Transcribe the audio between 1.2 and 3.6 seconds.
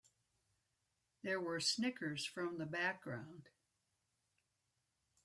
There were snickers from the background.